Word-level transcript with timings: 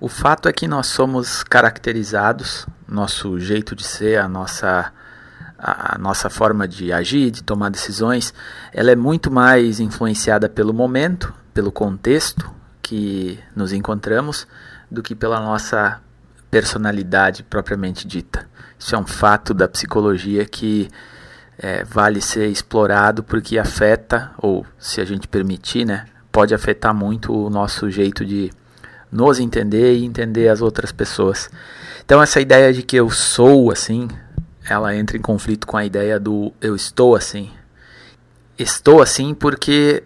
O 0.00 0.08
fato 0.08 0.48
é 0.48 0.52
que 0.52 0.66
nós 0.66 0.86
somos 0.86 1.42
caracterizados, 1.42 2.66
nosso 2.88 3.38
jeito 3.38 3.76
de 3.76 3.84
ser, 3.84 4.18
a 4.18 4.26
nossa 4.26 4.92
a 5.62 5.98
nossa 5.98 6.30
forma 6.30 6.66
de 6.66 6.90
agir, 6.90 7.30
de 7.30 7.42
tomar 7.42 7.68
decisões, 7.68 8.32
ela 8.72 8.90
é 8.90 8.96
muito 8.96 9.30
mais 9.30 9.78
influenciada 9.78 10.48
pelo 10.48 10.72
momento, 10.72 11.34
pelo 11.52 11.70
contexto 11.70 12.50
que 12.80 13.38
nos 13.54 13.70
encontramos, 13.70 14.48
do 14.90 15.02
que 15.02 15.14
pela 15.14 15.38
nossa 15.38 16.00
personalidade 16.50 17.42
propriamente 17.42 18.06
dita. 18.08 18.48
Isso 18.78 18.94
é 18.94 18.98
um 18.98 19.06
fato 19.06 19.52
da 19.52 19.68
psicologia 19.68 20.46
que 20.46 20.88
é, 21.58 21.84
vale 21.84 22.22
ser 22.22 22.48
explorado 22.48 23.22
porque 23.22 23.58
afeta, 23.58 24.30
ou 24.38 24.64
se 24.78 24.98
a 24.98 25.04
gente 25.04 25.28
permitir, 25.28 25.84
né, 25.84 26.06
pode 26.32 26.54
afetar 26.54 26.94
muito 26.94 27.34
o 27.34 27.50
nosso 27.50 27.90
jeito 27.90 28.24
de 28.24 28.50
nos 29.10 29.40
entender 29.40 29.96
e 29.96 30.04
entender 30.04 30.48
as 30.48 30.60
outras 30.60 30.92
pessoas. 30.92 31.50
Então 32.04 32.22
essa 32.22 32.40
ideia 32.40 32.72
de 32.72 32.82
que 32.82 32.96
eu 32.96 33.10
sou 33.10 33.70
assim, 33.70 34.08
ela 34.68 34.94
entra 34.94 35.16
em 35.16 35.20
conflito 35.20 35.66
com 35.66 35.76
a 35.76 35.84
ideia 35.84 36.18
do 36.18 36.52
eu 36.60 36.76
estou 36.76 37.16
assim. 37.16 37.50
Estou 38.58 39.00
assim 39.02 39.34
porque 39.34 40.02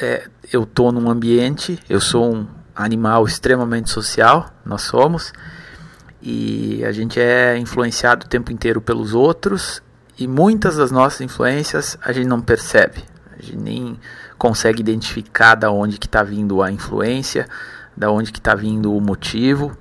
é, 0.00 0.28
eu 0.52 0.64
estou 0.64 0.92
num 0.92 1.08
ambiente, 1.08 1.78
eu 1.88 2.00
sou 2.00 2.34
um 2.34 2.46
animal 2.74 3.24
extremamente 3.24 3.90
social, 3.90 4.50
nós 4.64 4.82
somos, 4.82 5.32
e 6.20 6.84
a 6.84 6.92
gente 6.92 7.20
é 7.20 7.56
influenciado 7.56 8.26
o 8.26 8.28
tempo 8.28 8.52
inteiro 8.52 8.80
pelos 8.80 9.14
outros, 9.14 9.82
e 10.18 10.26
muitas 10.26 10.76
das 10.76 10.90
nossas 10.90 11.20
influências 11.20 11.96
a 12.02 12.12
gente 12.12 12.26
não 12.26 12.40
percebe, 12.40 13.04
a 13.38 13.42
gente 13.42 13.56
nem 13.56 14.00
consegue 14.38 14.80
identificar 14.80 15.54
da 15.54 15.70
onde 15.70 15.98
que 15.98 16.06
está 16.06 16.22
vindo 16.22 16.62
a 16.62 16.70
influência, 16.70 17.48
da 17.96 18.10
onde 18.10 18.32
que 18.32 18.38
está 18.38 18.54
vindo 18.54 18.94
o 18.94 19.00
motivo. 19.00 19.76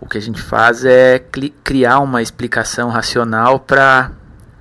O 0.00 0.06
que 0.06 0.16
a 0.16 0.20
gente 0.20 0.40
faz 0.40 0.84
é 0.84 1.18
criar 1.62 2.00
uma 2.00 2.22
explicação 2.22 2.88
racional 2.88 3.60
para 3.60 4.12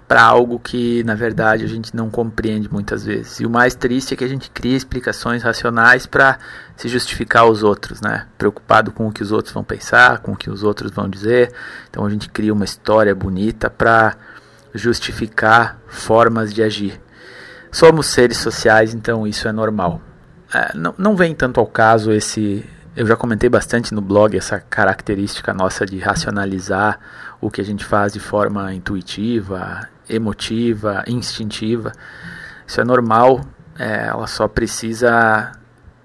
para 0.09 0.23
algo 0.23 0.57
que 0.57 1.03
na 1.03 1.13
verdade 1.13 1.63
a 1.63 1.67
gente 1.67 1.95
não 1.95 2.09
compreende 2.09 2.67
muitas 2.73 3.05
vezes. 3.05 3.39
E 3.39 3.45
o 3.45 3.49
mais 3.49 3.75
triste 3.75 4.15
é 4.15 4.17
que 4.17 4.23
a 4.23 4.27
gente 4.27 4.49
cria 4.49 4.75
explicações 4.75 5.43
racionais 5.43 6.07
para 6.07 6.39
se 6.75 6.89
justificar 6.89 7.43
aos 7.43 7.61
outros, 7.61 8.01
né? 8.01 8.25
Preocupado 8.35 8.91
com 8.91 9.07
o 9.07 9.11
que 9.11 9.21
os 9.21 9.31
outros 9.31 9.53
vão 9.53 9.63
pensar, 9.63 10.17
com 10.17 10.31
o 10.31 10.35
que 10.35 10.49
os 10.49 10.63
outros 10.63 10.91
vão 10.91 11.07
dizer. 11.07 11.53
Então 11.91 12.03
a 12.03 12.09
gente 12.09 12.27
cria 12.27 12.51
uma 12.51 12.65
história 12.65 13.13
bonita 13.13 13.69
para 13.69 14.15
justificar 14.73 15.79
formas 15.87 16.51
de 16.51 16.63
agir. 16.63 16.99
Somos 17.71 18.07
seres 18.07 18.37
sociais, 18.37 18.95
então 18.95 19.27
isso 19.27 19.47
é 19.47 19.51
normal. 19.51 20.01
É, 20.51 20.75
não, 20.75 20.95
não 20.97 21.15
vem 21.15 21.35
tanto 21.35 21.59
ao 21.59 21.67
caso 21.67 22.11
esse 22.11 22.67
eu 22.99 23.07
já 23.07 23.15
comentei 23.15 23.49
bastante 23.49 23.93
no 23.93 24.01
blog 24.01 24.35
essa 24.35 24.59
característica 24.59 25.53
nossa 25.53 25.85
de 25.85 25.99
racionalizar 25.99 26.99
o 27.39 27.49
que 27.49 27.61
a 27.61 27.63
gente 27.63 27.85
faz 27.85 28.11
de 28.11 28.19
forma 28.19 28.73
intuitiva, 28.73 29.87
emotiva, 30.09 31.01
instintiva. 31.07 31.93
Isso 32.67 32.81
é 32.81 32.83
normal, 32.83 33.39
é, 33.77 34.07
ela 34.07 34.27
só 34.27 34.49
precisa 34.49 35.53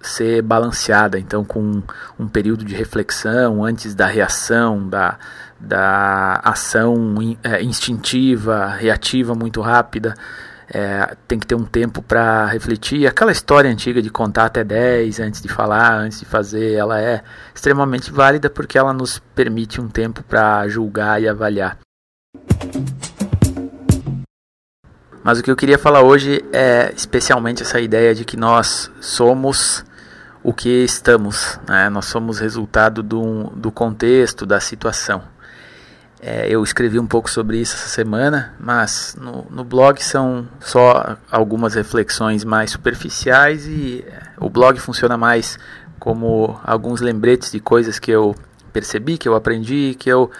ser 0.00 0.40
balanceada. 0.42 1.18
Então, 1.18 1.44
com 1.44 1.82
um 2.16 2.28
período 2.28 2.64
de 2.64 2.76
reflexão 2.76 3.64
antes 3.64 3.92
da 3.92 4.06
reação, 4.06 4.88
da, 4.88 5.18
da 5.58 6.40
ação 6.44 7.16
é, 7.42 7.60
instintiva, 7.60 8.68
reativa 8.68 9.34
muito 9.34 9.60
rápida 9.60 10.14
é, 10.72 11.16
tem 11.26 11.38
que 11.38 11.46
ter 11.46 11.54
um 11.54 11.64
tempo 11.64 12.02
para 12.02 12.46
refletir. 12.46 13.06
Aquela 13.06 13.32
história 13.32 13.70
antiga 13.70 14.00
de 14.00 14.10
contar 14.10 14.46
até 14.46 14.64
10 14.64 15.20
antes 15.20 15.42
de 15.42 15.48
falar, 15.48 15.94
antes 15.94 16.20
de 16.20 16.24
fazer, 16.24 16.74
ela 16.74 17.00
é 17.00 17.22
extremamente 17.54 18.10
válida 18.10 18.48
porque 18.48 18.78
ela 18.78 18.92
nos 18.92 19.18
permite 19.34 19.80
um 19.80 19.88
tempo 19.88 20.22
para 20.22 20.66
julgar 20.68 21.20
e 21.20 21.28
avaliar. 21.28 21.78
Mas 25.22 25.38
o 25.38 25.42
que 25.42 25.50
eu 25.50 25.56
queria 25.56 25.78
falar 25.78 26.02
hoje 26.02 26.44
é 26.52 26.92
especialmente 26.94 27.62
essa 27.62 27.80
ideia 27.80 28.14
de 28.14 28.24
que 28.24 28.36
nós 28.36 28.90
somos 29.00 29.84
o 30.42 30.52
que 30.52 30.84
estamos, 30.84 31.58
né? 31.66 31.88
nós 31.88 32.04
somos 32.04 32.38
resultado 32.38 33.02
do, 33.02 33.44
do 33.56 33.72
contexto, 33.72 34.44
da 34.44 34.60
situação. 34.60 35.22
É, 36.26 36.48
eu 36.48 36.64
escrevi 36.64 36.98
um 36.98 37.06
pouco 37.06 37.28
sobre 37.28 37.58
isso 37.58 37.74
essa 37.74 37.88
semana, 37.88 38.54
mas 38.58 39.14
no, 39.20 39.46
no, 39.50 39.62
blog 39.62 40.02
são 40.02 40.48
só 40.58 41.18
algumas 41.30 41.74
reflexões 41.74 42.44
mais 42.44 42.70
superficiais 42.70 43.66
e 43.66 44.02
é, 44.08 44.22
o 44.38 44.48
blog 44.48 44.80
funciona 44.80 45.18
mais 45.18 45.58
como 45.98 46.58
alguns 46.64 47.02
lembretes 47.02 47.52
de 47.52 47.60
coisas 47.60 47.98
que 47.98 48.10
eu 48.10 48.34
percebi, 48.72 49.18
que 49.18 49.28
eu 49.28 49.34
aprendi, 49.34 49.94
que 49.98 50.08
eu 50.08 50.30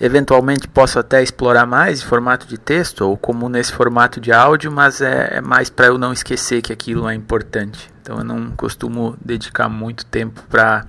eventualmente 0.00 0.68
posso 0.68 0.96
até 1.00 1.20
explorar 1.20 1.66
mais 1.66 2.00
em 2.00 2.04
formato 2.04 2.46
de 2.46 2.56
texto 2.56 3.00
ou 3.00 3.16
como 3.16 3.48
nesse 3.48 3.72
formato 3.72 4.20
de 4.20 4.30
áudio, 4.30 4.70
mas 4.70 5.00
é, 5.00 5.38
é 5.38 5.40
mais 5.40 5.68
para 5.68 5.86
eu 5.86 5.98
não 5.98 6.12
esquecer 6.12 6.62
que 6.62 6.72
aquilo 6.72 7.08
é 7.08 7.16
importante. 7.16 7.92
Então 8.00 8.18
eu 8.18 8.24
não 8.24 8.52
costumo 8.52 9.16
dedicar 9.20 9.68
muito 9.68 10.06
tempo 10.06 10.40
para 10.48 10.86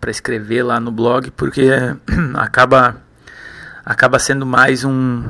para 0.00 0.10
escrever 0.10 0.62
lá 0.62 0.78
no 0.78 0.90
blog 0.90 1.30
porque 1.30 1.70
acaba 2.34 3.03
acaba 3.84 4.18
sendo 4.18 4.46
mais 4.46 4.84
um, 4.84 5.24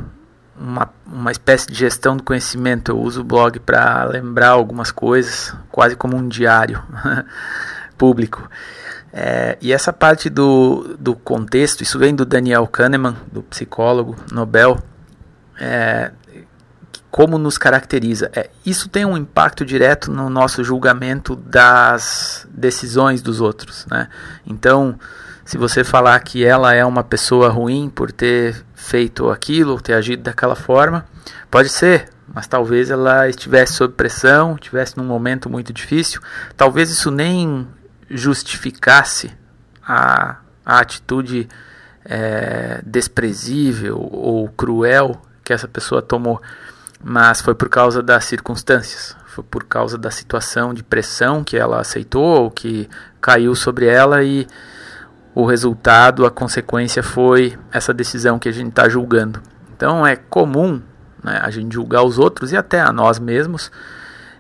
uma, 0.58 0.88
uma 1.06 1.32
espécie 1.32 1.66
de 1.66 1.74
gestão 1.74 2.16
do 2.16 2.22
conhecimento. 2.22 2.92
Eu 2.92 2.98
uso 2.98 3.22
o 3.22 3.24
blog 3.24 3.58
para 3.60 4.04
lembrar 4.04 4.50
algumas 4.50 4.90
coisas, 4.90 5.54
quase 5.70 5.96
como 5.96 6.16
um 6.16 6.28
diário 6.28 6.82
público. 7.98 8.48
É, 9.12 9.56
e 9.60 9.72
essa 9.72 9.92
parte 9.92 10.28
do, 10.28 10.96
do 10.98 11.14
contexto, 11.14 11.82
isso 11.82 11.98
vem 11.98 12.14
do 12.14 12.24
Daniel 12.24 12.66
Kahneman, 12.66 13.16
do 13.30 13.42
psicólogo 13.42 14.16
Nobel, 14.32 14.80
é, 15.58 16.10
como 17.10 17.38
nos 17.38 17.56
caracteriza. 17.56 18.28
É, 18.34 18.50
isso 18.66 18.88
tem 18.88 19.04
um 19.04 19.16
impacto 19.16 19.64
direto 19.64 20.10
no 20.10 20.28
nosso 20.28 20.64
julgamento 20.64 21.36
das 21.36 22.44
decisões 22.50 23.22
dos 23.22 23.40
outros. 23.40 23.86
Né? 23.86 24.08
Então, 24.44 24.98
se 25.44 25.58
você 25.58 25.84
falar 25.84 26.18
que 26.20 26.44
ela 26.44 26.74
é 26.74 26.84
uma 26.84 27.04
pessoa 27.04 27.48
ruim 27.48 27.90
por 27.90 28.10
ter 28.10 28.64
feito 28.74 29.30
aquilo, 29.30 29.80
ter 29.80 29.92
agido 29.92 30.22
daquela 30.22 30.56
forma, 30.56 31.04
pode 31.50 31.68
ser, 31.68 32.08
mas 32.32 32.46
talvez 32.46 32.90
ela 32.90 33.28
estivesse 33.28 33.74
sob 33.74 33.94
pressão, 33.94 34.54
estivesse 34.54 34.96
num 34.96 35.04
momento 35.04 35.50
muito 35.50 35.72
difícil, 35.72 36.20
talvez 36.56 36.90
isso 36.90 37.10
nem 37.10 37.66
justificasse 38.10 39.32
a, 39.86 40.38
a 40.64 40.78
atitude 40.78 41.48
é, 42.04 42.80
desprezível 42.84 43.98
ou 43.98 44.48
cruel 44.48 45.20
que 45.42 45.52
essa 45.52 45.68
pessoa 45.68 46.00
tomou, 46.00 46.40
mas 47.02 47.42
foi 47.42 47.54
por 47.54 47.68
causa 47.68 48.02
das 48.02 48.24
circunstâncias, 48.24 49.14
foi 49.26 49.44
por 49.44 49.64
causa 49.64 49.98
da 49.98 50.10
situação 50.10 50.72
de 50.72 50.82
pressão 50.82 51.44
que 51.44 51.56
ela 51.56 51.80
aceitou, 51.80 52.44
ou 52.44 52.50
que 52.50 52.88
caiu 53.20 53.54
sobre 53.54 53.86
ela 53.86 54.22
e 54.22 54.46
o 55.34 55.44
resultado, 55.44 56.24
a 56.24 56.30
consequência 56.30 57.02
foi 57.02 57.58
essa 57.72 57.92
decisão 57.92 58.38
que 58.38 58.48
a 58.48 58.52
gente 58.52 58.68
está 58.68 58.88
julgando. 58.88 59.42
Então 59.76 60.06
é 60.06 60.14
comum 60.14 60.80
né, 61.22 61.40
a 61.42 61.50
gente 61.50 61.72
julgar 61.72 62.04
os 62.04 62.18
outros 62.18 62.52
e 62.52 62.56
até 62.56 62.80
a 62.80 62.92
nós 62.92 63.18
mesmos 63.18 63.70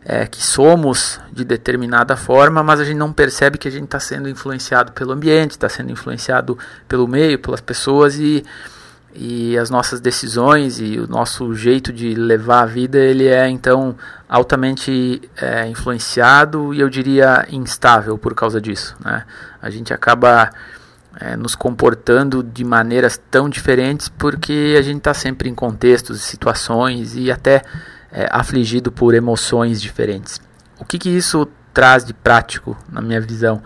é, 0.04 0.26
que 0.26 0.42
somos 0.42 1.18
de 1.32 1.44
determinada 1.44 2.16
forma, 2.16 2.62
mas 2.62 2.78
a 2.78 2.84
gente 2.84 2.98
não 2.98 3.12
percebe 3.12 3.58
que 3.58 3.66
a 3.66 3.70
gente 3.70 3.86
está 3.86 3.98
sendo 3.98 4.28
influenciado 4.28 4.92
pelo 4.92 5.12
ambiente, 5.12 5.52
está 5.52 5.68
sendo 5.68 5.90
influenciado 5.90 6.58
pelo 6.86 7.08
meio, 7.08 7.38
pelas 7.38 7.60
pessoas 7.60 8.16
e, 8.16 8.44
e 9.14 9.56
as 9.56 9.70
nossas 9.70 10.00
decisões 10.00 10.78
e 10.78 10.98
o 11.00 11.08
nosso 11.08 11.54
jeito 11.54 11.92
de 11.92 12.14
levar 12.14 12.62
a 12.62 12.66
vida 12.66 12.98
ele 12.98 13.26
é 13.26 13.48
então 13.48 13.96
altamente 14.28 15.22
é, 15.36 15.66
influenciado 15.66 16.74
e 16.74 16.80
eu 16.80 16.90
diria 16.90 17.46
instável 17.50 18.18
por 18.18 18.34
causa 18.34 18.60
disso. 18.60 18.94
Né? 19.02 19.24
A 19.62 19.70
gente 19.70 19.94
acaba 19.94 20.50
é, 21.20 21.36
nos 21.36 21.54
comportando 21.54 22.42
de 22.42 22.64
maneiras 22.64 23.20
tão 23.30 23.48
diferentes 23.48 24.08
porque 24.08 24.76
a 24.78 24.82
gente 24.82 24.98
está 24.98 25.14
sempre 25.14 25.48
em 25.48 25.54
contextos, 25.54 26.22
situações 26.22 27.16
e 27.16 27.30
até 27.30 27.62
é, 28.12 28.28
afligido 28.30 28.90
por 28.92 29.14
emoções 29.14 29.80
diferentes. 29.80 30.40
O 30.78 30.84
que, 30.84 30.98
que 30.98 31.10
isso 31.10 31.48
traz 31.72 32.04
de 32.04 32.12
prático, 32.12 32.76
na 32.90 33.00
minha 33.00 33.20
visão? 33.20 33.62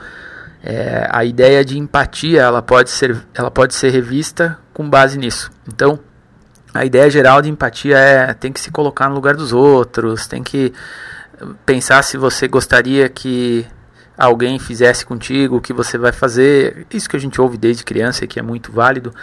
É, 0.62 1.06
a 1.10 1.24
ideia 1.24 1.64
de 1.64 1.78
empatia 1.78 2.42
ela 2.42 2.60
pode, 2.60 2.90
ser, 2.90 3.16
ela 3.34 3.50
pode 3.50 3.74
ser 3.74 3.90
revista 3.90 4.58
com 4.72 4.88
base 4.88 5.18
nisso. 5.18 5.50
Então, 5.66 5.98
a 6.74 6.84
ideia 6.84 7.08
geral 7.08 7.40
de 7.40 7.48
empatia 7.48 7.96
é 7.96 8.34
tem 8.34 8.52
que 8.52 8.60
se 8.60 8.70
colocar 8.70 9.08
no 9.08 9.14
lugar 9.14 9.34
dos 9.34 9.52
outros, 9.52 10.26
tem 10.26 10.42
que 10.42 10.72
pensar 11.64 12.02
se 12.02 12.16
você 12.16 12.48
gostaria 12.48 13.08
que 13.08 13.66
alguém 14.18 14.58
fizesse 14.58 15.06
contigo, 15.06 15.56
o 15.56 15.60
que 15.60 15.72
você 15.72 15.96
vai 15.96 16.10
fazer. 16.10 16.84
Isso 16.90 17.08
que 17.08 17.16
a 17.16 17.20
gente 17.20 17.40
ouve 17.40 17.56
desde 17.56 17.84
criança 17.84 18.24
e 18.24 18.28
que 18.28 18.40
é 18.40 18.42
muito 18.42 18.72
válido. 18.72 19.14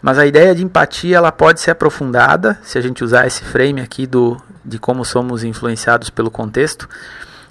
Mas 0.00 0.16
a 0.16 0.24
ideia 0.24 0.54
de 0.54 0.62
empatia 0.62 1.16
ela 1.16 1.32
pode 1.32 1.60
ser 1.60 1.72
aprofundada 1.72 2.56
se 2.62 2.78
a 2.78 2.80
gente 2.80 3.02
usar 3.02 3.26
esse 3.26 3.42
frame 3.42 3.80
aqui 3.80 4.06
do 4.06 4.40
de 4.64 4.78
como 4.78 5.04
somos 5.04 5.42
influenciados 5.42 6.08
pelo 6.08 6.30
contexto. 6.30 6.88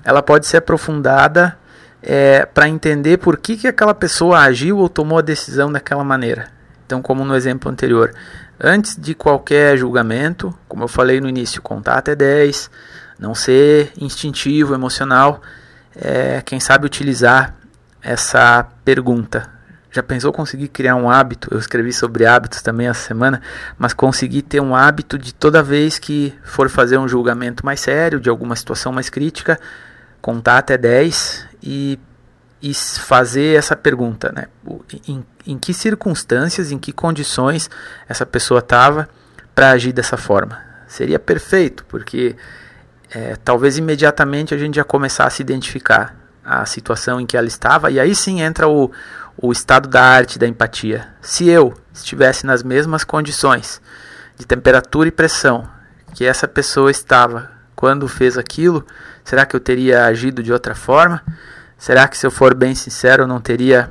Ela 0.04 0.24
pode 0.24 0.48
ser 0.48 0.58
aprofundada 0.58 1.58
é, 2.02 2.46
para 2.46 2.68
entender 2.68 3.18
por 3.18 3.38
que, 3.38 3.58
que 3.58 3.68
aquela 3.68 3.94
pessoa 3.94 4.40
agiu 4.40 4.78
ou 4.78 4.90
tomou 4.90 5.20
a 5.20 5.22
decisão 5.22 5.72
daquela 5.72 6.04
maneira. 6.04 6.48
Então, 6.86 7.02
como 7.02 7.24
no 7.24 7.36
exemplo 7.36 7.72
anterior, 7.72 8.14
antes 8.60 8.98
de 8.98 9.14
qualquer 9.14 9.78
julgamento, 9.78 10.54
como 10.68 10.84
eu 10.84 10.88
falei 10.88 11.22
no 11.22 11.30
início, 11.30 11.62
contar 11.62 11.98
até 11.98 12.16
10, 12.16 12.70
não 13.20 13.36
ser 13.36 13.92
instintivo, 13.98 14.74
emocional, 14.74 15.42
é, 15.96 16.42
quem 16.42 16.60
sabe 16.60 16.86
utilizar 16.86 17.56
essa 18.02 18.66
pergunta. 18.84 19.50
Já 19.92 20.02
pensou 20.02 20.34
conseguir 20.34 20.70
criar 20.70 20.96
um 20.96 21.10
hábito? 21.10 21.48
Eu 21.52 21.60
escrevi 21.60 21.94
sobre 21.94 22.26
hábitos 22.26 22.62
também 22.64 22.88
essa 22.88 23.08
semana, 23.08 23.40
mas 23.78 23.94
conseguir 23.94 24.42
ter 24.42 24.60
um 24.60 24.76
hábito 24.76 25.20
de 25.20 25.34
toda 25.34 25.62
vez 25.62 26.00
que 26.00 26.34
for 26.44 26.68
fazer 26.68 26.98
um 26.98 27.08
julgamento 27.08 27.64
mais 27.64 27.80
sério, 27.80 28.20
de 28.20 28.28
alguma 28.28 28.56
situação 28.56 28.92
mais 28.92 29.10
crítica, 29.10 29.60
contar 30.20 30.58
até 30.58 30.80
10 30.80 31.48
e, 31.62 32.00
e 32.60 32.74
fazer 32.74 33.56
essa 33.56 33.76
pergunta, 33.76 34.32
né? 34.36 34.46
Em, 35.08 35.24
em 35.46 35.60
que 35.60 35.74
circunstâncias, 35.76 36.72
em 36.72 36.80
que 36.80 36.92
condições 36.92 37.70
essa 38.10 38.26
pessoa 38.26 38.62
estava 38.62 39.08
para 39.54 39.70
agir 39.70 39.94
dessa 39.94 40.18
forma? 40.18 40.60
Seria 40.88 41.20
perfeito, 41.20 41.86
porque 41.86 42.36
é, 43.14 43.36
talvez 43.44 43.78
imediatamente 43.78 44.54
a 44.54 44.58
gente 44.58 44.76
já 44.76 44.84
começasse 44.84 45.42
a 45.42 45.44
identificar 45.44 46.16
a 46.44 46.66
situação 46.66 47.22
em 47.22 47.26
que 47.26 47.38
ela 47.38 47.48
estava, 47.48 47.90
e 47.92 48.00
aí 48.00 48.14
sim 48.16 48.42
entra 48.42 48.68
o, 48.68 48.92
o 49.38 49.52
estado 49.52 49.88
da 49.88 50.02
arte 50.04 50.40
da 50.40 50.48
empatia. 50.48 51.08
Se 51.22 51.48
eu 51.48 51.74
estivesse 51.94 52.46
nas 52.46 52.64
mesmas 52.64 53.04
condições 53.04 53.82
de 54.38 54.46
temperatura 54.46 55.08
e 55.08 55.12
pressão 55.12 55.68
que 56.14 56.26
essa 56.26 56.48
pessoa 56.48 56.92
estava 56.92 57.52
quando 57.76 58.08
fez 58.08 58.38
aquilo, 58.38 58.86
será 59.24 59.46
que 59.46 59.56
eu 59.56 59.60
teria 59.60 60.06
agido 60.06 60.44
de 60.44 60.52
outra 60.52 60.76
forma? 60.76 61.22
Será 61.78 62.08
que, 62.08 62.18
se 62.18 62.26
eu 62.26 62.32
for 62.32 62.54
bem 62.54 62.74
sincero, 62.76 63.24
eu 63.24 63.28
não 63.28 63.42
teria 63.42 63.90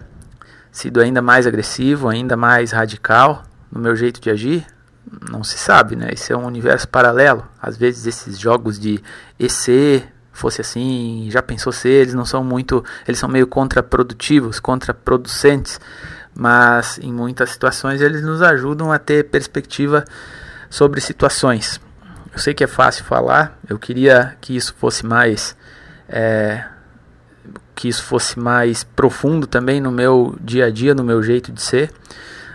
sido 0.71 1.01
ainda 1.01 1.21
mais 1.21 1.47
agressivo, 1.47 2.09
ainda 2.09 2.37
mais 2.37 2.73
radical 2.73 3.45
no 3.71 3.81
meu 3.81 3.95
jeito 3.95 4.21
de 4.21 4.31
agir? 4.31 4.67
Não 5.31 5.43
se 5.43 5.59
sabe, 5.59 5.97
né? 5.97 6.11
Isso 6.13 6.33
é 6.33 6.37
um 6.37 6.47
universo 6.47 6.89
paralelo. 6.89 7.47
Às 7.61 7.77
vezes 7.77 8.07
esses 8.07 8.39
jogos 8.39 8.79
de 8.79 9.03
EC 9.39 10.05
fosse 10.33 10.61
assim, 10.61 11.29
já 11.31 11.43
pensou 11.43 11.73
se 11.73 11.89
eles 11.89 12.15
não 12.15 12.25
são 12.25 12.43
muito, 12.43 12.85
eles 13.07 13.19
são 13.19 13.29
meio 13.29 13.47
contraprodutivos, 13.47 14.59
contraproducentes, 14.59 15.79
mas 16.35 16.99
em 16.99 17.13
muitas 17.13 17.51
situações 17.51 18.01
eles 18.01 18.23
nos 18.23 18.41
ajudam 18.41 18.91
a 18.91 18.99
ter 18.99 19.25
perspectiva 19.25 20.05
sobre 20.71 21.01
situações. 21.01 21.81
Eu 22.33 22.39
sei 22.39 22.55
que 22.55 22.65
é 22.65 22.67
fácil 22.67 23.05
falar, 23.05 23.59
eu 23.69 23.79
queria 23.79 24.37
que 24.41 24.57
isso 24.57 24.75
fosse 24.79 25.05
mais 25.05 25.55
é, 26.09 26.65
que 27.75 27.89
isso 27.89 28.03
fosse 28.03 28.39
mais 28.39 28.85
profundo 28.85 29.47
também 29.47 29.81
no 29.81 29.91
meu 29.91 30.37
dia 30.41 30.67
a 30.67 30.71
dia, 30.71 30.95
no 30.95 31.05
meu 31.05 31.23
jeito 31.23 31.53
de 31.53 31.61
ser. 31.61 31.91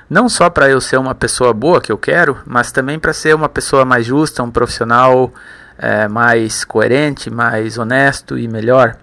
Não 0.09 0.29
só 0.29 0.49
para 0.49 0.69
eu 0.69 0.79
ser 0.79 0.97
uma 0.97 1.13
pessoa 1.13 1.53
boa 1.53 1.81
que 1.81 1.91
eu 1.91 1.97
quero, 1.97 2.39
mas 2.45 2.71
também 2.71 2.97
para 2.97 3.13
ser 3.13 3.35
uma 3.35 3.49
pessoa 3.49 3.83
mais 3.83 4.05
justa, 4.05 4.41
um 4.41 4.51
profissional 4.51 5.33
é, 5.77 6.07
mais 6.07 6.63
coerente, 6.63 7.29
mais 7.29 7.77
honesto 7.77 8.37
e 8.37 8.47
melhor. 8.47 8.97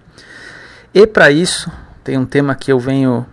E 0.93 1.05
para 1.05 1.29
isso, 1.29 1.71
tem 2.03 2.17
um 2.17 2.25
tema 2.25 2.55
que 2.55 2.71
eu 2.71 2.79
venho 2.79 3.25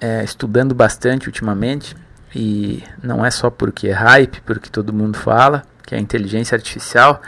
é, 0.00 0.22
estudando 0.22 0.74
bastante 0.74 1.26
ultimamente, 1.26 1.96
e 2.34 2.82
não 3.02 3.24
é 3.24 3.30
só 3.30 3.50
porque 3.50 3.88
é 3.88 3.92
hype, 3.92 4.40
porque 4.42 4.68
todo 4.68 4.92
mundo 4.92 5.16
fala, 5.16 5.62
que 5.86 5.94
é 5.94 5.98
a 5.98 6.00
inteligência 6.00 6.54
artificial, 6.56 7.20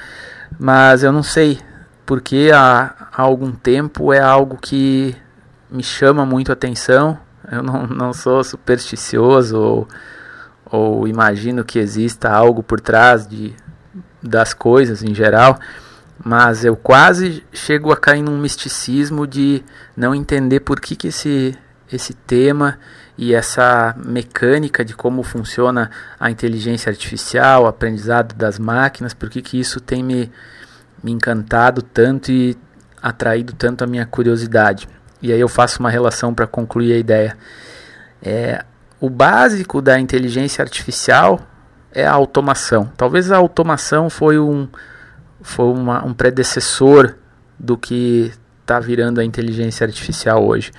mas 0.58 1.02
eu 1.02 1.12
não 1.12 1.22
sei 1.22 1.58
porque 2.04 2.50
há, 2.54 2.94
há 3.12 3.22
algum 3.22 3.50
tempo 3.50 4.12
é 4.12 4.20
algo 4.20 4.56
que 4.56 5.14
me 5.68 5.82
chama 5.82 6.24
muito 6.24 6.50
a 6.50 6.54
atenção. 6.54 7.18
Eu 7.50 7.62
não, 7.62 7.86
não 7.86 8.12
sou 8.12 8.42
supersticioso 8.42 9.58
ou, 9.58 9.88
ou 10.64 11.08
imagino 11.08 11.64
que 11.64 11.78
exista 11.78 12.30
algo 12.30 12.62
por 12.62 12.80
trás 12.80 13.26
de 13.26 13.54
das 14.22 14.52
coisas 14.52 15.02
em 15.02 15.14
geral, 15.14 15.58
mas 16.24 16.64
eu 16.64 16.76
quase 16.76 17.44
chego 17.52 17.92
a 17.92 17.96
cair 17.96 18.22
num 18.22 18.38
misticismo 18.38 19.26
de 19.26 19.62
não 19.96 20.14
entender 20.14 20.60
por 20.60 20.80
que, 20.80 20.96
que 20.96 21.08
esse, 21.08 21.56
esse 21.92 22.14
tema 22.14 22.78
e 23.16 23.34
essa 23.34 23.94
mecânica 24.04 24.84
de 24.84 24.94
como 24.94 25.22
funciona 25.22 25.90
a 26.18 26.30
inteligência 26.30 26.90
artificial, 26.90 27.64
o 27.64 27.66
aprendizado 27.66 28.34
das 28.34 28.58
máquinas, 28.58 29.14
por 29.14 29.30
que, 29.30 29.40
que 29.40 29.58
isso 29.58 29.80
tem 29.80 30.02
me, 30.02 30.30
me 31.02 31.12
encantado 31.12 31.82
tanto 31.82 32.30
e 32.30 32.56
atraído 33.00 33.52
tanto 33.52 33.84
a 33.84 33.86
minha 33.86 34.04
curiosidade. 34.04 34.88
E 35.26 35.32
aí 35.32 35.40
eu 35.40 35.48
faço 35.48 35.80
uma 35.80 35.90
relação 35.90 36.32
para 36.32 36.46
concluir 36.46 36.92
a 36.92 36.98
ideia. 36.98 37.36
É, 38.22 38.64
o 39.00 39.10
básico 39.10 39.82
da 39.82 39.98
inteligência 39.98 40.62
artificial 40.62 41.40
é 41.92 42.06
a 42.06 42.12
automação. 42.12 42.90
Talvez 42.96 43.32
a 43.32 43.36
automação 43.36 44.08
foi 44.08 44.38
um, 44.38 44.68
foi 45.42 45.66
uma, 45.66 46.04
um 46.04 46.14
predecessor 46.14 47.16
do 47.58 47.76
que 47.76 48.32
está 48.60 48.78
virando 48.78 49.20
a 49.20 49.24
inteligência 49.24 49.84
artificial 49.84 50.46
hoje. 50.46 50.72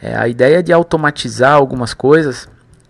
É, 0.00 0.16
a 0.16 0.28
ideia 0.28 0.62
de 0.62 0.72
automatizar 0.72 1.52
algumas 1.52 1.94
coisas, 1.94 2.48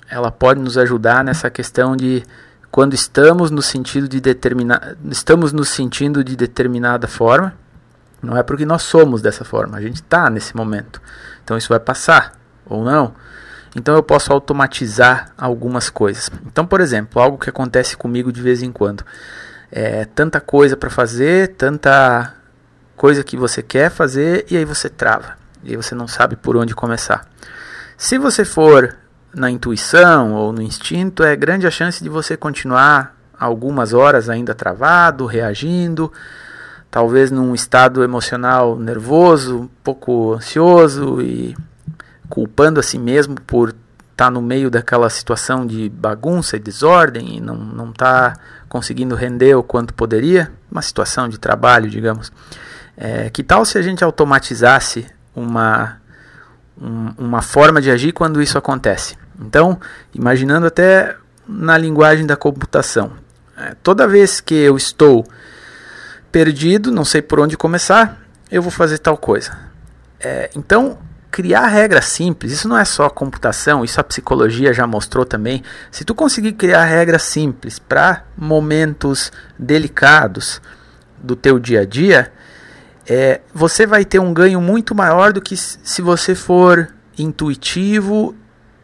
ela 0.08 0.30
pode 0.30 0.60
nos 0.60 0.76
ajudar 0.76 1.24
nessa 1.24 1.50
questão 1.50 1.96
de 1.96 2.22
quando 2.70 2.94
estamos 2.94 3.50
no 3.50 3.62
sentido 3.62 4.08
de 4.08 4.20
determinar, 4.20 4.96
estamos 5.10 5.52
nos 5.52 5.68
sentindo 5.68 6.22
de 6.22 6.36
determinada 6.36 7.06
forma, 7.06 7.54
não 8.26 8.36
é 8.36 8.42
porque 8.42 8.66
nós 8.66 8.82
somos 8.82 9.22
dessa 9.22 9.44
forma, 9.44 9.78
a 9.78 9.80
gente 9.80 9.96
está 9.96 10.28
nesse 10.28 10.56
momento. 10.56 11.00
Então 11.44 11.56
isso 11.56 11.68
vai 11.68 11.78
passar 11.78 12.32
ou 12.66 12.84
não. 12.84 13.14
Então 13.76 13.94
eu 13.94 14.02
posso 14.02 14.32
automatizar 14.32 15.32
algumas 15.38 15.88
coisas. 15.88 16.28
Então, 16.46 16.66
por 16.66 16.80
exemplo, 16.80 17.22
algo 17.22 17.38
que 17.38 17.50
acontece 17.50 17.96
comigo 17.96 18.32
de 18.32 18.42
vez 18.42 18.62
em 18.62 18.72
quando. 18.72 19.04
É 19.70 20.04
tanta 20.06 20.40
coisa 20.40 20.76
para 20.76 20.90
fazer, 20.90 21.54
tanta 21.56 22.34
coisa 22.96 23.22
que 23.22 23.36
você 23.36 23.62
quer 23.62 23.90
fazer 23.90 24.46
e 24.50 24.56
aí 24.56 24.64
você 24.64 24.88
trava. 24.88 25.36
E 25.62 25.70
aí 25.70 25.76
você 25.76 25.94
não 25.94 26.08
sabe 26.08 26.34
por 26.36 26.56
onde 26.56 26.74
começar. 26.74 27.26
Se 27.96 28.18
você 28.18 28.44
for 28.44 28.96
na 29.34 29.50
intuição 29.50 30.32
ou 30.32 30.52
no 30.52 30.62
instinto, 30.62 31.22
é 31.22 31.36
grande 31.36 31.66
a 31.66 31.70
chance 31.70 32.02
de 32.02 32.08
você 32.08 32.36
continuar 32.36 33.14
algumas 33.38 33.92
horas 33.92 34.30
ainda 34.30 34.54
travado, 34.54 35.26
reagindo, 35.26 36.10
talvez 36.96 37.30
num 37.30 37.54
estado 37.54 38.02
emocional 38.02 38.78
nervoso, 38.78 39.58
um 39.58 39.68
pouco 39.84 40.32
ansioso 40.32 41.20
e 41.20 41.54
culpando 42.26 42.80
a 42.80 42.82
si 42.82 42.98
mesmo 42.98 43.34
por 43.38 43.68
estar 43.68 43.76
tá 44.16 44.30
no 44.30 44.40
meio 44.40 44.70
daquela 44.70 45.10
situação 45.10 45.66
de 45.66 45.90
bagunça 45.90 46.56
e 46.56 46.58
desordem 46.58 47.36
e 47.36 47.38
não 47.38 47.54
não 47.54 47.92
tá 47.92 48.38
conseguindo 48.66 49.14
render 49.14 49.54
o 49.54 49.62
quanto 49.62 49.92
poderia, 49.92 50.50
uma 50.72 50.80
situação 50.80 51.28
de 51.28 51.38
trabalho, 51.38 51.90
digamos. 51.90 52.32
É, 52.96 53.28
que 53.28 53.42
tal 53.42 53.66
se 53.66 53.76
a 53.76 53.82
gente 53.82 54.02
automatizasse 54.02 55.06
uma 55.34 56.00
um, 56.80 57.12
uma 57.18 57.42
forma 57.42 57.78
de 57.78 57.90
agir 57.90 58.12
quando 58.12 58.40
isso 58.40 58.56
acontece? 58.56 59.18
Então, 59.38 59.78
imaginando 60.14 60.66
até 60.66 61.14
na 61.46 61.76
linguagem 61.76 62.24
da 62.24 62.36
computação, 62.36 63.12
é, 63.54 63.74
toda 63.82 64.08
vez 64.08 64.40
que 64.40 64.54
eu 64.54 64.78
estou 64.78 65.26
perdido, 66.36 66.92
não 66.92 67.02
sei 67.02 67.22
por 67.22 67.40
onde 67.40 67.56
começar, 67.56 68.20
eu 68.50 68.60
vou 68.60 68.70
fazer 68.70 68.98
tal 68.98 69.16
coisa. 69.16 69.58
É, 70.20 70.50
então, 70.54 70.98
criar 71.30 71.66
regras 71.66 72.04
simples, 72.04 72.52
isso 72.52 72.68
não 72.68 72.76
é 72.76 72.84
só 72.84 73.08
computação, 73.08 73.82
isso 73.82 73.98
a 73.98 74.04
psicologia 74.04 74.70
já 74.74 74.86
mostrou 74.86 75.24
também. 75.24 75.62
Se 75.90 76.04
tu 76.04 76.14
conseguir 76.14 76.52
criar 76.52 76.84
regras 76.84 77.22
simples 77.22 77.78
para 77.78 78.24
momentos 78.36 79.32
delicados 79.58 80.60
do 81.16 81.34
teu 81.34 81.58
dia 81.58 81.80
a 81.80 81.84
dia, 81.86 82.30
é, 83.08 83.40
você 83.54 83.86
vai 83.86 84.04
ter 84.04 84.18
um 84.18 84.34
ganho 84.34 84.60
muito 84.60 84.94
maior 84.94 85.32
do 85.32 85.40
que 85.40 85.56
se 85.56 86.02
você 86.02 86.34
for 86.34 86.92
intuitivo 87.16 88.36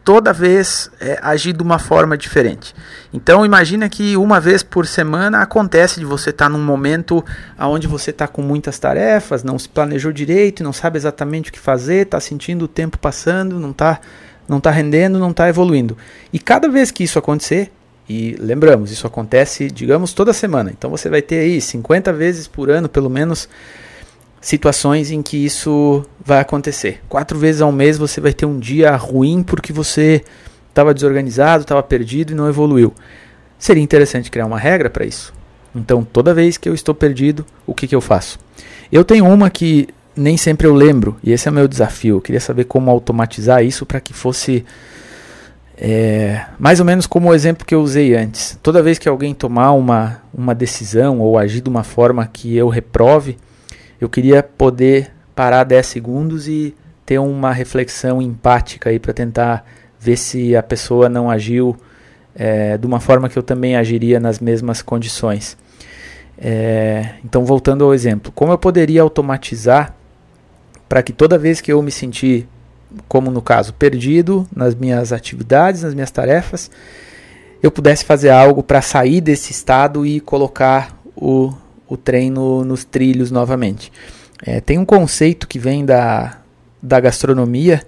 toda 0.03 0.33
vez 0.33 0.91
é, 0.99 1.19
agir 1.21 1.53
de 1.53 1.63
uma 1.63 1.79
forma 1.79 2.17
diferente. 2.17 2.75
Então 3.13 3.45
imagina 3.45 3.87
que 3.87 4.17
uma 4.17 4.39
vez 4.39 4.61
por 4.63 4.85
semana 4.85 5.41
acontece 5.41 5.99
de 5.99 6.05
você 6.05 6.29
estar 6.29 6.45
tá 6.45 6.49
num 6.49 6.63
momento 6.63 7.23
onde 7.59 7.87
você 7.87 8.11
está 8.11 8.27
com 8.27 8.41
muitas 8.41 8.77
tarefas, 8.77 9.43
não 9.43 9.57
se 9.57 9.69
planejou 9.69 10.11
direito, 10.11 10.63
não 10.63 10.73
sabe 10.73 10.97
exatamente 10.97 11.49
o 11.49 11.53
que 11.53 11.59
fazer, 11.59 12.03
está 12.03 12.19
sentindo 12.19 12.65
o 12.65 12.67
tempo 12.67 12.97
passando, 12.97 13.59
não 13.59 13.71
está 13.71 13.99
não 14.47 14.59
tá 14.59 14.71
rendendo, 14.71 15.19
não 15.19 15.31
está 15.31 15.47
evoluindo. 15.47 15.97
E 16.31 16.39
cada 16.39 16.67
vez 16.67 16.91
que 16.91 17.03
isso 17.03 17.17
acontecer, 17.17 17.71
e 18.07 18.35
lembramos, 18.39 18.91
isso 18.91 19.07
acontece, 19.07 19.69
digamos, 19.71 20.13
toda 20.13 20.33
semana. 20.33 20.71
Então 20.71 20.89
você 20.89 21.09
vai 21.09 21.21
ter 21.21 21.39
aí 21.39 21.61
50 21.61 22.11
vezes 22.11 22.47
por 22.47 22.69
ano, 22.69 22.89
pelo 22.89 23.09
menos, 23.09 23.47
situações 24.43 25.09
em 25.09 25.21
que 25.21 25.37
isso 25.37 26.05
vai 26.23 26.41
acontecer. 26.41 26.99
Quatro 27.07 27.39
vezes 27.39 27.61
ao 27.61 27.71
mês 27.71 27.97
você 27.97 28.19
vai 28.19 28.33
ter 28.33 28.45
um 28.45 28.59
dia 28.59 28.93
ruim 28.97 29.41
porque 29.41 29.71
você 29.71 30.21
estava 30.67 30.93
desorganizado, 30.93 31.61
estava 31.61 31.81
perdido 31.81 32.33
e 32.33 32.35
não 32.35 32.49
evoluiu. 32.49 32.93
Seria 33.57 33.81
interessante 33.81 34.29
criar 34.29 34.45
uma 34.45 34.59
regra 34.59 34.89
para 34.89 35.05
isso. 35.05 35.33
Então, 35.73 36.03
toda 36.03 36.33
vez 36.33 36.57
que 36.57 36.67
eu 36.67 36.73
estou 36.73 36.93
perdido, 36.93 37.45
o 37.65 37.73
que, 37.73 37.87
que 37.87 37.95
eu 37.95 38.01
faço? 38.01 38.37
Eu 38.91 39.05
tenho 39.05 39.25
uma 39.25 39.49
que 39.49 39.87
nem 40.13 40.35
sempre 40.35 40.67
eu 40.67 40.75
lembro, 40.75 41.17
e 41.23 41.31
esse 41.31 41.47
é 41.47 41.51
o 41.51 41.53
meu 41.53 41.67
desafio. 41.67 42.17
Eu 42.17 42.21
queria 42.21 42.41
saber 42.41 42.65
como 42.65 42.91
automatizar 42.91 43.63
isso 43.63 43.85
para 43.85 44.01
que 44.01 44.13
fosse 44.13 44.65
é, 45.77 46.45
mais 46.59 46.81
ou 46.81 46.85
menos 46.85 47.07
como 47.07 47.29
o 47.29 47.33
exemplo 47.33 47.65
que 47.65 47.73
eu 47.73 47.81
usei 47.81 48.13
antes. 48.13 48.59
Toda 48.61 48.83
vez 48.83 48.99
que 48.99 49.07
alguém 49.07 49.33
tomar 49.33 49.71
uma, 49.71 50.21
uma 50.33 50.53
decisão 50.53 51.19
ou 51.21 51.37
agir 51.37 51.61
de 51.61 51.69
uma 51.69 51.83
forma 51.83 52.27
que 52.27 52.55
eu 52.57 52.67
reprove, 52.67 53.37
eu 54.03 54.09
queria 54.09 54.43
poder 54.43 55.11
parar 55.35 55.63
10 55.63 55.85
segundos 55.85 56.47
e 56.47 56.75
ter 57.05 57.19
uma 57.19 57.51
reflexão 57.51 58.21
empática 58.21 58.89
aí 58.89 58.99
para 58.99 59.13
tentar 59.13 59.65
ver 59.99 60.17
se 60.17 60.55
a 60.55 60.63
pessoa 60.63 61.07
não 61.07 61.29
agiu 61.29 61.75
é, 62.35 62.77
de 62.77 62.85
uma 62.85 62.99
forma 62.99 63.29
que 63.29 63.37
eu 63.37 63.43
também 63.43 63.75
agiria 63.75 64.19
nas 64.19 64.39
mesmas 64.39 64.81
condições. 64.81 65.57
É, 66.37 67.11
então, 67.23 67.45
voltando 67.45 67.83
ao 67.83 67.93
exemplo, 67.93 68.31
como 68.33 68.51
eu 68.51 68.57
poderia 68.57 69.01
automatizar 69.01 69.95
para 70.89 71.01
que 71.01 71.13
toda 71.13 71.37
vez 71.37 71.61
que 71.61 71.71
eu 71.71 71.81
me 71.81 71.91
sentir, 71.91 72.47
como 73.07 73.31
no 73.31 73.41
caso, 73.41 73.73
perdido 73.73 74.47
nas 74.53 74.75
minhas 74.75 75.13
atividades, 75.13 75.83
nas 75.83 75.93
minhas 75.93 76.11
tarefas, 76.11 76.69
eu 77.61 77.71
pudesse 77.71 78.03
fazer 78.03 78.29
algo 78.29 78.61
para 78.61 78.81
sair 78.81 79.21
desse 79.21 79.51
estado 79.51 80.05
e 80.05 80.19
colocar 80.19 81.01
o, 81.15 81.53
o 81.87 81.97
trem 81.97 82.29
no, 82.29 82.63
nos 82.63 82.83
trilhos 82.83 83.31
novamente. 83.31 83.91
É, 84.45 84.59
tem 84.59 84.77
um 84.77 84.85
conceito 84.85 85.47
que 85.47 85.59
vem 85.59 85.85
da, 85.85 86.37
da 86.81 86.99
gastronomia, 86.99 87.81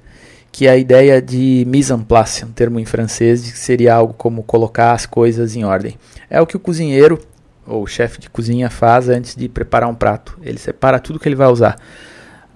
que 0.52 0.68
é 0.68 0.72
a 0.72 0.78
ideia 0.78 1.22
de 1.22 1.66
mise 1.68 1.94
en 1.94 2.00
place, 2.00 2.46
um 2.46 2.52
termo 2.52 2.80
em 2.80 2.86
francês, 2.86 3.52
que 3.52 3.58
seria 3.58 3.96
algo 3.96 4.14
como 4.14 4.42
colocar 4.44 4.94
as 4.94 5.06
coisas 5.06 5.56
em 5.56 5.66
ordem. 5.66 5.98
É 6.30 6.40
o 6.40 6.48
que 6.48 6.56
o 6.56 6.60
cozinheiro 6.60 7.20
ou 7.68 7.86
chefe 7.86 8.20
de 8.20 8.30
cozinha 8.30 8.70
faz 8.70 9.10
antes 9.10 9.36
de 9.36 9.50
preparar 9.50 9.90
um 9.90 9.96
prato. 9.96 10.38
Ele 10.42 10.58
separa 10.58 11.00
tudo 11.00 11.20
que 11.20 11.28
ele 11.28 11.36
vai 11.36 11.48
usar 11.48 11.78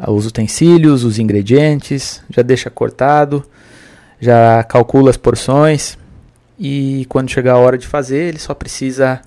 os 0.07 0.25
utensílios, 0.25 1.03
os 1.03 1.19
ingredientes, 1.19 2.21
já 2.29 2.41
deixa 2.41 2.69
cortado, 2.69 3.43
já 4.19 4.63
calcula 4.63 5.09
as 5.09 5.17
porções 5.17 5.97
e 6.57 7.05
quando 7.09 7.29
chegar 7.29 7.53
a 7.53 7.57
hora 7.57 7.77
de 7.77 7.87
fazer, 7.87 8.29
ele 8.29 8.39
só 8.39 8.53
precisa 8.53 9.21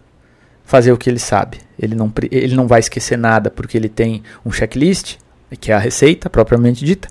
fazer 0.72 0.90
o 0.90 0.96
que 0.96 1.10
ele 1.10 1.18
sabe. 1.18 1.58
Ele 1.78 1.94
não, 1.94 2.10
ele 2.30 2.56
não 2.56 2.66
vai 2.66 2.80
esquecer 2.80 3.18
nada 3.18 3.50
porque 3.50 3.76
ele 3.76 3.90
tem 3.90 4.22
um 4.42 4.50
checklist, 4.50 5.16
que 5.60 5.70
é 5.70 5.74
a 5.74 5.78
receita 5.78 6.30
propriamente 6.30 6.82
dita, 6.82 7.08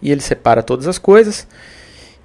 e 0.00 0.12
ele 0.12 0.20
separa 0.20 0.62
todas 0.62 0.86
as 0.86 0.98
coisas 0.98 1.48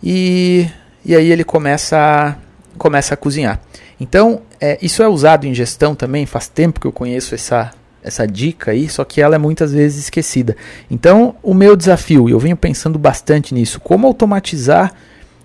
e, 0.03 0.67
e 1.03 1.15
aí 1.15 1.31
ele 1.31 1.43
começa 1.43 1.97
a, 1.97 2.35
começa 2.77 3.15
a 3.15 3.17
cozinhar. 3.17 3.59
Então, 3.99 4.43
é, 4.61 4.77
isso 4.79 5.01
é 5.01 5.07
usado 5.07 5.47
em 5.47 5.53
gestão 5.55 5.95
também, 5.95 6.27
faz 6.27 6.47
tempo 6.47 6.79
que 6.79 6.85
eu 6.85 6.91
conheço 6.91 7.33
essa, 7.33 7.71
essa 8.03 8.27
dica 8.27 8.69
aí, 8.69 8.87
só 8.87 9.03
que 9.03 9.19
ela 9.19 9.33
é 9.33 9.39
muitas 9.39 9.73
vezes 9.73 10.03
esquecida. 10.03 10.55
Então, 10.91 11.37
o 11.41 11.55
meu 11.55 11.75
desafio, 11.75 12.29
e 12.29 12.33
eu 12.33 12.39
venho 12.39 12.55
pensando 12.55 12.99
bastante 12.99 13.51
nisso, 13.51 13.79
como 13.79 14.05
automatizar 14.05 14.93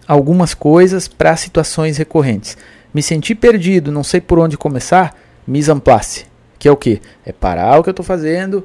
algumas 0.07 0.53
coisas 0.53 1.09
para 1.09 1.35
situações 1.37 1.97
recorrentes. 1.97 2.55
Me 2.93 3.03
senti 3.03 3.35
perdido, 3.35 3.91
não 3.91 4.05
sei 4.05 4.21
por 4.21 4.39
onde 4.39 4.57
começar, 4.57 5.17
mise 5.47 5.71
en 5.71 5.79
place, 5.79 6.27
que 6.59 6.69
é 6.69 6.71
o 6.71 6.77
que? 6.77 7.01
É 7.25 7.33
parar 7.33 7.79
o 7.79 7.83
que 7.83 7.89
eu 7.89 7.93
estou 7.93 8.05
fazendo 8.05 8.65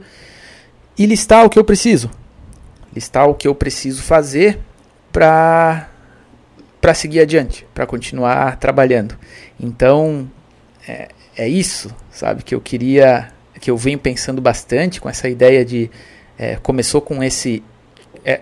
e 0.97 1.05
listar 1.05 1.45
o 1.45 1.49
que 1.49 1.57
eu 1.57 1.63
preciso. 1.63 2.09
Listar 2.93 3.27
o 3.29 3.35
que 3.35 3.47
eu 3.47 3.55
preciso 3.55 4.01
fazer 4.01 4.59
para 5.11 5.89
para 6.79 6.93
seguir 6.93 7.19
adiante, 7.19 7.65
para 7.73 7.87
continuar 7.87 8.57
trabalhando. 8.57 9.17
Então, 9.59 10.29
é, 10.87 11.09
é 11.35 11.49
isso, 11.49 11.93
sabe, 12.11 12.43
que 12.43 12.53
eu 12.53 12.61
queria 12.61 13.29
que 13.59 13.71
eu 13.71 13.75
venho 13.75 13.97
pensando 13.97 14.39
bastante 14.39 15.01
com 15.01 15.09
essa 15.09 15.27
ideia 15.27 15.65
de 15.65 15.89
é, 16.37 16.55
começou 16.57 17.01
com 17.01 17.23
esse 17.23 17.63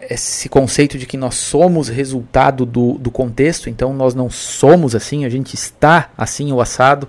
esse 0.09 0.49
conceito 0.49 0.97
de 0.97 1.05
que 1.05 1.15
nós 1.15 1.35
somos 1.35 1.89
resultado 1.89 2.65
do, 2.65 2.93
do 2.93 3.11
contexto, 3.11 3.69
então 3.69 3.93
nós 3.93 4.15
não 4.15 4.29
somos 4.29 4.95
assim, 4.95 5.25
a 5.25 5.29
gente 5.29 5.53
está 5.53 6.09
assim 6.17 6.51
o 6.51 6.59
assado 6.59 7.07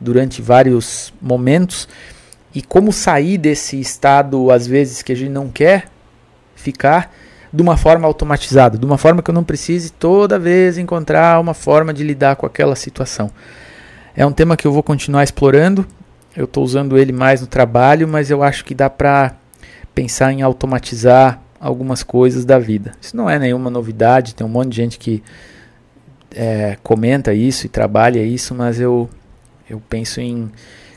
durante 0.00 0.42
vários 0.42 1.12
momentos 1.22 1.88
e 2.54 2.60
como 2.60 2.92
sair 2.92 3.38
desse 3.38 3.80
estado 3.80 4.50
às 4.50 4.66
vezes 4.66 5.02
que 5.02 5.12
a 5.12 5.16
gente 5.16 5.30
não 5.30 5.48
quer 5.48 5.88
ficar 6.56 7.14
de 7.52 7.62
uma 7.62 7.76
forma 7.76 8.06
automatizada, 8.06 8.76
de 8.76 8.84
uma 8.84 8.98
forma 8.98 9.22
que 9.22 9.30
eu 9.30 9.34
não 9.34 9.44
precise 9.44 9.90
toda 9.90 10.38
vez 10.38 10.76
encontrar 10.76 11.40
uma 11.40 11.54
forma 11.54 11.94
de 11.94 12.02
lidar 12.02 12.36
com 12.36 12.46
aquela 12.46 12.74
situação. 12.74 13.30
É 14.16 14.26
um 14.26 14.32
tema 14.32 14.56
que 14.56 14.66
eu 14.66 14.72
vou 14.72 14.82
continuar 14.82 15.22
explorando 15.22 15.86
eu 16.38 16.44
estou 16.44 16.62
usando 16.62 16.96
ele 16.96 17.10
mais 17.10 17.40
no 17.40 17.48
trabalho, 17.48 18.06
mas 18.06 18.30
eu 18.30 18.44
acho 18.44 18.64
que 18.64 18.72
dá 18.72 18.88
para 18.88 19.34
pensar 19.92 20.32
em 20.32 20.40
automatizar 20.40 21.40
algumas 21.60 22.02
coisas 22.02 22.44
da 22.44 22.58
vida. 22.58 22.92
Isso 23.00 23.16
não 23.16 23.28
é 23.28 23.38
nenhuma 23.38 23.70
novidade, 23.70 24.34
tem 24.34 24.46
um 24.46 24.50
monte 24.50 24.70
de 24.70 24.76
gente 24.76 24.98
que 24.98 25.22
é, 26.34 26.76
comenta 26.82 27.34
isso 27.34 27.66
e 27.66 27.68
trabalha 27.68 28.22
isso, 28.22 28.54
mas 28.54 28.80
eu, 28.80 29.08
eu 29.68 29.82
penso 29.88 30.20
em 30.20 30.50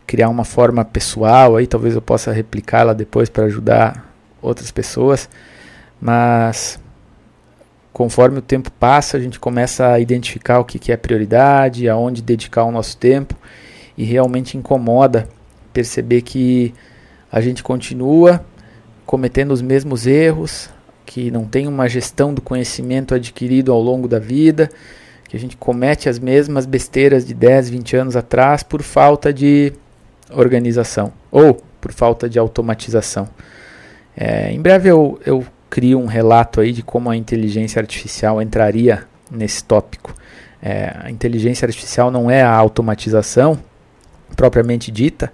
criar 0.05 0.29
uma 0.29 0.43
forma 0.43 0.83
pessoal, 0.83 1.55
aí 1.55 1.65
talvez 1.65 1.95
eu 1.95 2.01
possa 2.01 2.31
replicá-la 2.31 2.93
depois 2.93 3.29
para 3.29 3.45
ajudar 3.45 4.13
outras 4.41 4.71
pessoas, 4.71 5.29
mas 5.99 6.79
conforme 7.93 8.39
o 8.39 8.41
tempo 8.41 8.71
passa, 8.71 9.17
a 9.17 9.19
gente 9.19 9.39
começa 9.39 9.87
a 9.87 9.99
identificar 9.99 10.59
o 10.59 10.65
que, 10.65 10.79
que 10.79 10.91
é 10.91 10.97
prioridade, 10.97 11.87
aonde 11.87 12.21
dedicar 12.21 12.63
o 12.63 12.71
nosso 12.71 12.97
tempo 12.97 13.35
e 13.97 14.03
realmente 14.03 14.57
incomoda 14.57 15.27
perceber 15.71 16.21
que 16.21 16.73
a 17.31 17.39
gente 17.39 17.63
continua 17.63 18.43
cometendo 19.11 19.51
os 19.51 19.61
mesmos 19.61 20.07
erros, 20.07 20.69
que 21.05 21.29
não 21.29 21.43
tem 21.43 21.67
uma 21.67 21.89
gestão 21.89 22.33
do 22.33 22.41
conhecimento 22.41 23.13
adquirido 23.13 23.73
ao 23.73 23.81
longo 23.81 24.07
da 24.07 24.19
vida, 24.19 24.69
que 25.27 25.35
a 25.35 25.39
gente 25.39 25.57
comete 25.57 26.07
as 26.07 26.17
mesmas 26.17 26.65
besteiras 26.65 27.25
de 27.25 27.33
10, 27.33 27.71
20 27.71 27.95
anos 27.97 28.15
atrás 28.15 28.63
por 28.63 28.81
falta 28.81 29.33
de 29.33 29.73
organização 30.29 31.11
ou 31.29 31.61
por 31.81 31.91
falta 31.91 32.29
de 32.29 32.39
automatização. 32.39 33.27
É, 34.15 34.49
em 34.49 34.61
breve 34.61 34.87
eu, 34.87 35.19
eu 35.25 35.45
crio 35.69 35.99
um 35.99 36.05
relato 36.05 36.61
aí 36.61 36.71
de 36.71 36.81
como 36.81 37.09
a 37.09 37.17
inteligência 37.17 37.81
artificial 37.81 38.41
entraria 38.41 39.03
nesse 39.29 39.61
tópico. 39.61 40.15
É, 40.63 40.95
a 41.01 41.11
inteligência 41.11 41.65
artificial 41.65 42.09
não 42.09 42.31
é 42.31 42.41
a 42.41 42.53
automatização, 42.53 43.59
propriamente 44.37 44.89
dita, 44.89 45.29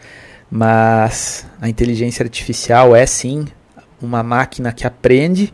mas 0.50 1.46
a 1.62 1.70
inteligência 1.70 2.24
artificial 2.24 2.96
é 2.96 3.06
sim 3.06 3.46
uma 4.02 4.24
máquina 4.24 4.72
que 4.72 4.86
aprende 4.86 5.52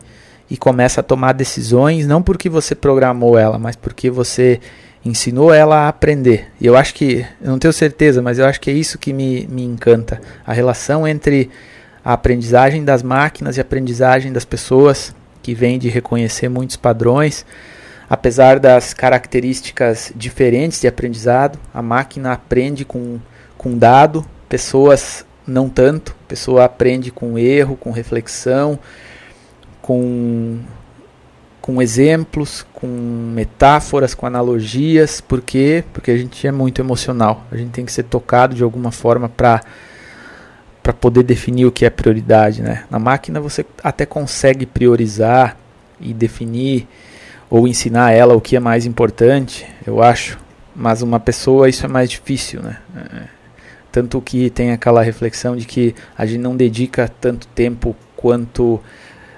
e 0.50 0.56
começa 0.56 1.00
a 1.00 1.04
tomar 1.04 1.32
decisões, 1.32 2.06
não 2.06 2.22
porque 2.22 2.48
você 2.48 2.74
programou 2.74 3.38
ela, 3.38 3.58
mas 3.58 3.76
porque 3.76 4.10
você 4.10 4.60
ensinou 5.04 5.52
ela 5.52 5.80
a 5.80 5.88
aprender. 5.88 6.48
E 6.60 6.66
eu 6.66 6.76
acho 6.76 6.94
que, 6.94 7.26
eu 7.40 7.50
não 7.50 7.58
tenho 7.58 7.72
certeza, 7.72 8.22
mas 8.22 8.38
eu 8.38 8.46
acho 8.46 8.60
que 8.60 8.70
é 8.70 8.74
isso 8.74 8.98
que 8.98 9.12
me, 9.12 9.46
me 9.50 9.62
encanta. 9.62 10.20
A 10.46 10.52
relação 10.52 11.06
entre 11.06 11.50
a 12.04 12.12
aprendizagem 12.12 12.84
das 12.84 13.02
máquinas 13.02 13.56
e 13.56 13.60
a 13.60 13.62
aprendizagem 13.62 14.32
das 14.32 14.44
pessoas, 14.44 15.14
que 15.42 15.54
vem 15.54 15.78
de 15.78 15.88
reconhecer 15.88 16.48
muitos 16.48 16.76
padrões. 16.76 17.44
Apesar 18.08 18.58
das 18.58 18.94
características 18.94 20.12
diferentes 20.14 20.80
de 20.80 20.88
aprendizado, 20.88 21.58
a 21.72 21.82
máquina 21.82 22.32
aprende 22.32 22.84
com 22.84 23.18
com 23.56 23.78
dado, 23.78 24.26
pessoas 24.46 25.24
não 25.46 25.68
tanto, 25.68 26.16
pessoa 26.26 26.64
aprende 26.64 27.10
com 27.10 27.38
erro, 27.38 27.76
com 27.76 27.90
reflexão, 27.90 28.78
com 29.80 30.60
com 31.60 31.80
exemplos, 31.80 32.66
com 32.74 32.86
metáforas, 32.86 34.14
com 34.14 34.26
analogias, 34.26 35.22
por 35.22 35.40
quê? 35.40 35.82
Porque 35.94 36.10
a 36.10 36.16
gente 36.18 36.46
é 36.46 36.52
muito 36.52 36.82
emocional. 36.82 37.46
A 37.50 37.56
gente 37.56 37.70
tem 37.70 37.86
que 37.86 37.92
ser 37.92 38.02
tocado 38.02 38.54
de 38.54 38.62
alguma 38.62 38.92
forma 38.92 39.30
para 39.30 39.62
para 40.82 40.92
poder 40.92 41.22
definir 41.22 41.64
o 41.64 41.72
que 41.72 41.86
é 41.86 41.88
prioridade, 41.88 42.60
né? 42.60 42.84
Na 42.90 42.98
máquina 42.98 43.40
você 43.40 43.64
até 43.82 44.04
consegue 44.04 44.66
priorizar 44.66 45.56
e 45.98 46.12
definir 46.12 46.86
ou 47.48 47.66
ensinar 47.66 48.12
ela 48.12 48.34
o 48.34 48.40
que 48.42 48.56
é 48.56 48.60
mais 48.60 48.84
importante, 48.84 49.66
eu 49.86 50.02
acho, 50.02 50.38
mas 50.76 51.00
uma 51.00 51.18
pessoa 51.18 51.70
isso 51.70 51.86
é 51.86 51.88
mais 51.88 52.10
difícil, 52.10 52.62
né? 52.62 52.76
É, 52.94 53.33
tanto 53.94 54.20
que 54.20 54.50
tem 54.50 54.72
aquela 54.72 55.04
reflexão 55.04 55.54
de 55.54 55.64
que 55.64 55.94
a 56.18 56.26
gente 56.26 56.40
não 56.40 56.56
dedica 56.56 57.08
tanto 57.20 57.46
tempo 57.46 57.94
quanto 58.16 58.80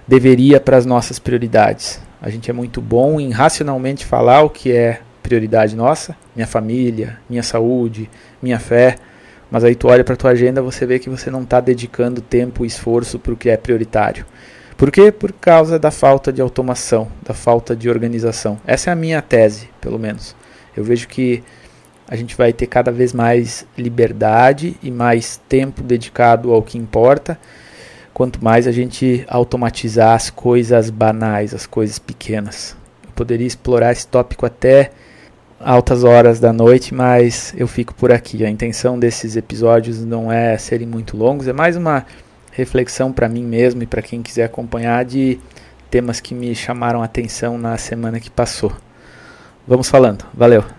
deveria 0.08 0.58
para 0.58 0.78
as 0.78 0.86
nossas 0.86 1.18
prioridades. 1.18 2.00
A 2.22 2.30
gente 2.30 2.50
é 2.50 2.54
muito 2.54 2.80
bom 2.80 3.20
em 3.20 3.32
racionalmente 3.32 4.06
falar 4.06 4.44
o 4.44 4.48
que 4.48 4.72
é 4.72 5.00
prioridade 5.22 5.76
nossa, 5.76 6.16
minha 6.34 6.46
família, 6.46 7.18
minha 7.28 7.42
saúde, 7.42 8.08
minha 8.40 8.58
fé, 8.58 8.96
mas 9.50 9.62
aí 9.62 9.74
tu 9.74 9.88
olha 9.88 10.02
para 10.02 10.16
tua 10.16 10.30
agenda, 10.30 10.62
você 10.62 10.86
vê 10.86 10.98
que 10.98 11.10
você 11.10 11.30
não 11.30 11.42
está 11.42 11.60
dedicando 11.60 12.22
tempo 12.22 12.64
e 12.64 12.66
esforço 12.66 13.18
para 13.18 13.34
o 13.34 13.36
que 13.36 13.50
é 13.50 13.58
prioritário. 13.58 14.24
Por 14.74 14.90
quê? 14.90 15.12
Por 15.12 15.34
causa 15.34 15.78
da 15.78 15.90
falta 15.90 16.32
de 16.32 16.40
automação, 16.40 17.08
da 17.22 17.34
falta 17.34 17.76
de 17.76 17.90
organização. 17.90 18.58
Essa 18.66 18.88
é 18.88 18.92
a 18.94 18.96
minha 18.96 19.20
tese, 19.20 19.68
pelo 19.82 19.98
menos. 19.98 20.34
Eu 20.74 20.82
vejo 20.82 21.06
que 21.08 21.44
a 22.08 22.16
gente 22.16 22.36
vai 22.36 22.52
ter 22.52 22.66
cada 22.66 22.90
vez 22.90 23.12
mais 23.12 23.66
liberdade 23.76 24.76
e 24.82 24.90
mais 24.90 25.40
tempo 25.48 25.82
dedicado 25.82 26.52
ao 26.52 26.62
que 26.62 26.78
importa, 26.78 27.38
quanto 28.14 28.42
mais 28.42 28.66
a 28.66 28.72
gente 28.72 29.24
automatizar 29.28 30.14
as 30.14 30.30
coisas 30.30 30.88
banais, 30.90 31.52
as 31.52 31.66
coisas 31.66 31.98
pequenas. 31.98 32.76
Eu 33.04 33.10
poderia 33.14 33.46
explorar 33.46 33.92
esse 33.92 34.06
tópico 34.06 34.46
até 34.46 34.90
altas 35.60 36.04
horas 36.04 36.38
da 36.38 36.52
noite, 36.52 36.94
mas 36.94 37.54
eu 37.56 37.66
fico 37.66 37.94
por 37.94 38.12
aqui. 38.12 38.44
A 38.44 38.50
intenção 38.50 38.98
desses 38.98 39.36
episódios 39.36 40.04
não 40.04 40.30
é 40.30 40.56
serem 40.58 40.86
muito 40.86 41.16
longos, 41.16 41.48
é 41.48 41.52
mais 41.52 41.76
uma 41.76 42.06
reflexão 42.52 43.12
para 43.12 43.28
mim 43.28 43.44
mesmo 43.44 43.82
e 43.82 43.86
para 43.86 44.00
quem 44.00 44.22
quiser 44.22 44.44
acompanhar 44.44 45.04
de 45.04 45.38
temas 45.90 46.20
que 46.20 46.34
me 46.34 46.54
chamaram 46.54 47.02
a 47.02 47.04
atenção 47.04 47.58
na 47.58 47.76
semana 47.76 48.18
que 48.18 48.30
passou. 48.30 48.72
Vamos 49.66 49.88
falando. 49.88 50.24
Valeu. 50.32 50.75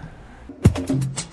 Thank 0.76 1.22
you. 1.22 1.27